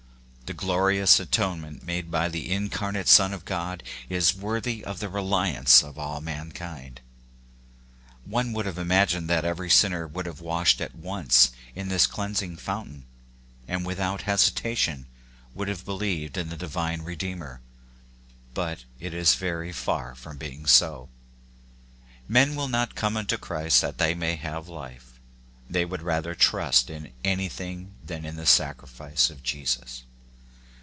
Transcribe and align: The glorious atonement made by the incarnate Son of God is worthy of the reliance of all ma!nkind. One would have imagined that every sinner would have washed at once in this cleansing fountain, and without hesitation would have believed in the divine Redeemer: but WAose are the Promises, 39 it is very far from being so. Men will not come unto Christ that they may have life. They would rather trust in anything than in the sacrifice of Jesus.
The 0.51 0.57
glorious 0.65 1.17
atonement 1.17 1.83
made 1.83 2.11
by 2.11 2.27
the 2.27 2.51
incarnate 2.51 3.07
Son 3.07 3.31
of 3.31 3.45
God 3.45 3.83
is 4.09 4.35
worthy 4.35 4.83
of 4.83 4.99
the 4.99 5.07
reliance 5.07 5.81
of 5.81 5.97
all 5.97 6.19
ma!nkind. 6.19 6.97
One 8.25 8.51
would 8.51 8.65
have 8.65 8.77
imagined 8.77 9.29
that 9.29 9.45
every 9.45 9.69
sinner 9.69 10.05
would 10.05 10.25
have 10.25 10.41
washed 10.41 10.81
at 10.81 10.93
once 10.93 11.51
in 11.73 11.87
this 11.87 12.05
cleansing 12.05 12.57
fountain, 12.57 13.05
and 13.65 13.85
without 13.85 14.23
hesitation 14.23 15.05
would 15.55 15.69
have 15.69 15.85
believed 15.85 16.35
in 16.37 16.49
the 16.49 16.57
divine 16.57 17.03
Redeemer: 17.03 17.61
but 18.53 18.83
WAose 18.99 19.07
are 19.07 19.07
the 19.07 19.07
Promises, 19.07 19.07
39 19.07 19.07
it 19.07 19.21
is 19.21 19.35
very 19.35 19.71
far 19.71 20.15
from 20.15 20.37
being 20.37 20.65
so. 20.65 21.07
Men 22.27 22.55
will 22.57 22.67
not 22.67 22.95
come 22.95 23.15
unto 23.15 23.37
Christ 23.37 23.79
that 23.79 23.99
they 23.99 24.13
may 24.13 24.35
have 24.35 24.67
life. 24.67 25.17
They 25.69 25.85
would 25.85 26.01
rather 26.01 26.35
trust 26.35 26.89
in 26.89 27.13
anything 27.23 27.93
than 28.05 28.25
in 28.25 28.35
the 28.35 28.45
sacrifice 28.45 29.29
of 29.29 29.43
Jesus. 29.43 30.03